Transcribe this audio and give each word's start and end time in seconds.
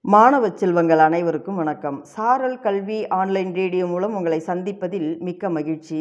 மாணவ 0.00 0.50
செல்வங்கள் 0.50 0.98
அனைவருக்கும் 0.98 1.54
வணக்கம். 1.54 2.04
சாரல் 2.04 2.60
கல்வி 2.60 3.06
ஆன்லைன் 3.06 3.54
ரேடியோ 3.54 3.86
மூலம் 3.86 4.14
உங்களை 4.14 4.42
சந்திப்பதில் 4.46 5.18
மிக்க 5.18 5.50
மகிழ்ச்சி. 5.50 6.00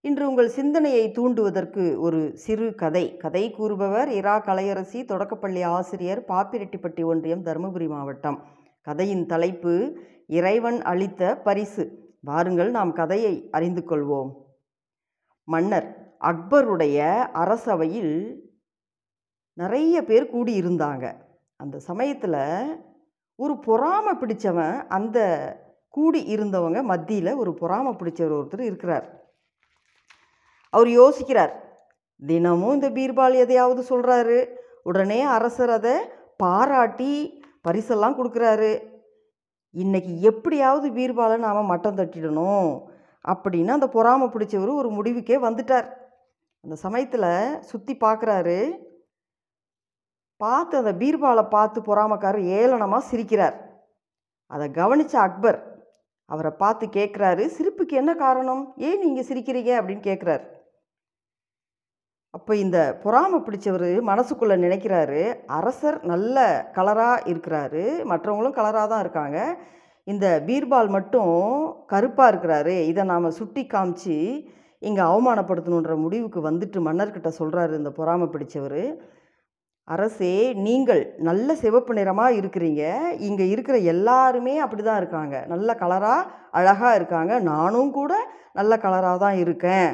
இன்று 0.00 0.28
உங்கள் 0.28 0.48
சிந்தனையை 0.48 1.10
தூண்டுவதற்கு 1.10 1.98
ஒரு 1.98 2.36
சிறு 2.36 2.74
கதை. 2.74 3.16
கதை 3.16 3.50
கூறுபவர் 3.50 4.08
இரா 4.08 4.42
கலையரசி 4.44 5.04
தொடக்கப்பள்ளி 5.04 5.62
ஆசிரியர் 5.62 6.24
பாப்பிரெட்டிப்பட்டி 6.28 7.04
ஒன்றியம் 7.04 7.44
தருமபுரி 7.44 7.88
மாவட்டம். 7.88 8.44
கதையின் 8.82 9.26
தலைப்பு 9.26 9.98
இறைவன் 10.26 10.82
அளித்த 10.82 11.40
பரிசு. 11.44 12.14
வாருங்கள் 12.20 12.70
நாம் 12.70 12.92
கதையை 12.92 13.48
அறிந்து 13.50 13.84
கொள்வோம். 13.86 14.32
மன்னர் 15.44 16.16
அக்பருடைய 16.20 17.28
அரசவையில் 17.34 18.36
நிறைய 19.52 20.04
பேர் 20.04 20.36
கூடியிருந்தாங்க. 20.36 21.12
அந்த 21.56 21.78
சமயத்தில் 21.78 22.42
ஒரு 23.36 23.54
பொறாமை 23.58 24.12
பிடிச்சவன் 24.20 24.86
அந்த 24.86 25.18
கூடி 25.88 26.36
இருந்தவங்க 26.36 26.82
மத்தியில் 26.82 27.32
ஒரு 27.34 27.54
பொறாமை 27.54 27.92
பிடிச்சவர் 27.92 28.36
ஒருத்தர் 28.38 28.60
இருக்கிறார். 28.60 29.06
அவர் 30.70 30.88
யோசிக்கிறார் 31.00 31.52
தினமும் 32.22 32.74
இந்த 32.74 32.88
பீர்பால் 32.90 33.34
எதையாவது 33.34 33.82
சொல்கிறாரு 33.90 34.38
உடனே 34.82 35.20
அரசர் 35.36 35.70
அதை 35.70 35.94
பாராட்டி 36.36 37.12
பரிசெல்லாம் 37.68 38.18
கொடுக்குறாரு. 38.18 38.72
இன்னைக்கு 39.70 40.20
எப்படியாவது 40.20 40.88
பீர்பாலை 40.90 41.36
நாம் 41.36 41.70
மட்டம் 41.72 41.96
தட்டிடணும் 41.96 42.70
அப்படின்னு 43.24 43.68
அந்த 43.68 43.88
பொறாமை 43.88 44.26
பிடிச்சவர் 44.28 44.72
ஒரு 44.80 44.90
முடிவுக்கே 44.90 45.36
வந்துட்டார். 45.46 45.88
அந்த 46.64 46.76
சமயத்தில் 46.76 47.60
சுற்றி 47.60 47.96
பார்க்குறாரு 47.96 48.58
பார்த்து 50.44 50.74
அந்த 50.80 50.92
பீர்பாலை 51.02 51.44
பார்த்து 51.56 51.78
பொறாமக்காரர் 51.88 52.50
ஏளனமாக 52.58 53.08
சிரிக்கிறார். 53.10 53.56
அதை 54.50 54.66
கவனித்த 54.80 55.14
அக்பர் 55.20 55.58
அவரை 56.30 56.50
பார்த்து 56.62 56.84
கேட்குறாரு 56.98 57.42
சிரிப்புக்கு 57.56 57.94
என்ன 58.00 58.12
காரணம்? 58.24 58.62
ஏன் 58.88 59.02
நீங்கள் 59.04 59.28
சிரிக்கிறீங்க? 59.30 59.72
அப்படின்னு 59.80 60.04
கேட்குறாரு. 60.10 60.44
அப்போ 62.36 62.52
இந்த 62.64 62.78
பொறாமை 63.02 63.38
பிடிச்சவர் 63.46 63.88
மனசுக்குள்ளே 64.10 64.56
நினைக்கிறாரு 64.64 65.20
அரசர் 65.58 65.98
நல்ல 66.12 66.36
கலராக 66.76 67.22
இருக்கிறாரு 67.32 67.84
மற்றவங்களும் 68.10 68.56
கலராக 68.58 68.86
தான் 68.92 69.04
இருக்காங்க. 69.04 69.38
இந்த 70.12 70.26
பீர்பால் 70.48 70.90
மட்டும் 70.96 71.32
கருப்பாக 71.92 72.30
இருக்கிறாரு. 72.32 72.74
இதை 72.90 73.04
நாம் 73.12 73.36
சுட்டி 73.38 73.62
காமிச்சு 73.74 74.16
இங்கே 74.88 75.02
அவமானப்படுத்தணுன்ற 75.10 75.94
முடிவுக்கு 76.04 76.40
வந்துட்டு 76.50 76.78
மன்னர்கிட்ட 76.88 77.30
சொல்கிறாரு 77.38 77.72
இந்த 77.80 77.90
பொறாமை 77.98 78.26
பிடிச்சவர். 78.34 78.82
அரசே 79.94 80.36
நீங்கள் 80.66 81.02
நல்ல 81.28 81.48
சிவப்பு 81.62 81.92
நிறமாக 81.98 82.38
இருக்கிறீங்க. 82.38 82.82
இங்கே 83.28 83.44
இருக்கிற 83.52 83.76
எல்லாருமே 83.92 84.54
அப்படி 84.64 84.82
தான் 84.82 85.00
இருக்காங்க. 85.02 85.34
நல்ல 85.52 85.68
கலராக 85.82 86.26
அழகாக 86.58 86.96
இருக்காங்க. 86.98 87.32
நானும் 87.52 87.92
கூட 87.98 88.12
நல்ல 88.58 88.72
கலராக 88.84 89.18
தான் 89.24 89.38
இருக்கேன். 89.44 89.90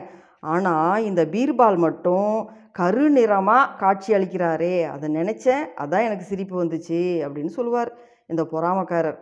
ஆனால் 0.55 1.05
இந்த 1.09 1.23
பீர்பால் 1.35 1.79
மட்டும் 1.87 2.33
கரு 2.79 3.05
நிறமாக 3.17 3.73
காட்சி 3.83 4.11
அளிக்கிறாரே. 4.19 4.77
அதை 4.95 5.07
நினச்சேன் 5.19 5.65
அதான் 5.83 6.07
எனக்கு 6.09 6.31
சிரிப்பு 6.31 6.57
வந்துச்சு 6.63 7.03
அப்படின்னு 7.27 7.53
சொல்லுவார் 7.59 7.93
இந்த 8.33 8.43
பொறாமக்காரர். 8.55 9.21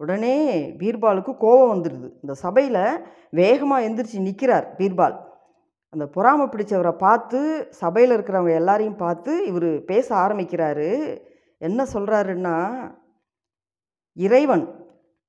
உடனே 0.00 0.36
பீர்பாலுக்கு 0.80 1.32
கோபம் 1.44 1.72
வந்துடுது 1.74 2.08
இந்த 2.22 2.34
சபையில் 2.44 2.82
வேகமாக 3.40 3.86
எந்திரிச்சு 3.88 4.26
நிற்கிறார் 4.28 4.66
பீர்பால். 4.78 5.16
அந்த 5.92 6.04
பொறாமை 6.06 6.44
பிடிச்சவரை 6.46 6.90
பார்த்து 6.96 7.38
சபையில் 7.80 8.14
இருக்கிறவங்க 8.16 8.52
எல்லாரையும் 8.60 9.00
பார்த்து 9.02 9.32
இவர் 9.46 9.70
பேச 9.84 10.08
ஆரம்பிக்கிறாரு. 10.16 10.90
என்ன 11.58 11.84
சொல்கிறாருன்னா 11.94 12.54
இறைவன் 14.16 14.64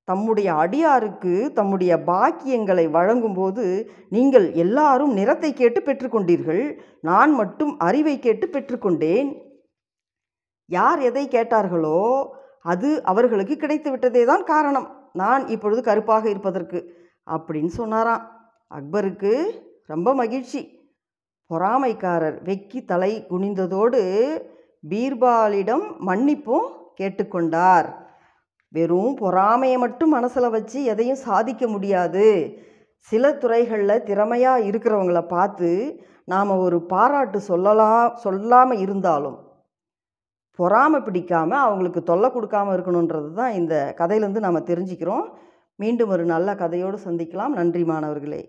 தம்முடைய 0.08 0.50
அடியாருக்கு 0.54 1.34
தம்முடைய 1.54 1.94
பாக்கியங்களை 2.04 2.86
வழங்கும்போது 2.90 3.66
நீங்கள் 4.10 4.48
எல்லாரும் 4.64 5.14
நிறத்தை 5.14 5.52
கேட்டு 5.54 5.82
பெற்றுக்கொண்டீர்கள். 5.82 6.64
நான் 7.02 7.34
மட்டும் 7.34 7.74
அறிவை 7.78 8.16
கேட்டு 8.20 8.48
பெற்றுக்கொண்டேன். 8.48 9.30
யார் 10.70 11.00
எதை 11.10 11.26
கேட்டார்களோ 11.28 12.02
அது 12.74 12.90
அவர்களுக்கு 13.04 13.56
கிடைத்து 13.58 13.90
விட்டதே 13.92 14.26
தான் 14.26 14.44
காரணம். 14.44 14.88
நான் 15.14 15.44
இப்பொழுது 15.48 15.82
கருப்பாக 15.82 16.26
இருப்பதற்கு. 16.30 16.82
அப்படின்னு 17.28 17.72
சொன்னாராம். 17.82 18.24
அக்பருக்கு 18.72 19.34
ரொம்ப 19.90 20.10
மகிழ்ச்சி. 20.16 20.62
பொறாமைக்காரர் 21.50 22.38
வெக்கி 22.50 22.80
தலை 22.86 23.12
குனிந்ததோடு 23.30 24.02
பீர்பாலிடம் 24.92 25.86
மன்னிப்பும் 26.08 26.68
கேட்டுக்கொண்டார். 27.00 27.88
வெறும் 28.74 29.14
பொறாமையை 29.16 29.78
மட்டும் 29.78 30.10
மனசில் 30.10 30.54
வச்சு 30.56 30.84
எதையும் 30.84 31.24
சாதிக்க 31.28 31.68
முடியாது. 31.68 32.28
சில 33.12 33.34
துறைகளில் 33.34 34.04
திறமையாக 34.04 34.66
இருக்கிறவங்கள 34.70 35.22
பார்த்து 35.28 35.70
நாம் 36.26 36.52
ஒரு 36.66 36.78
பாராட்டு 36.94 37.40
சொல்லலாம் 37.40 38.16
சொல்லாமல் 38.16 38.82
இருந்தாலும் 38.86 39.38
பொறாமை 40.60 41.00
பிடிக்காமல் 41.02 41.64
அவங்களுக்கு 41.66 42.02
தொல்லை 42.04 42.30
கொடுக்காமல் 42.32 42.76
இருக்கணுன்றது 42.76 43.30
தான் 43.34 43.54
இந்த 43.54 43.94
கதையிலேருந்து 43.98 44.46
நாம் 44.46 44.68
தெரிஞ்சுக்கிறோம். 44.72 45.26
மீண்டும் 45.76 46.12
ஒரு 46.16 46.26
நல்ல 46.26 46.50
கதையோடு 46.54 46.98
சந்திக்கலாம். 47.06 47.54
நன்றி 47.60 47.84
மாணவர்களே. 47.84 48.42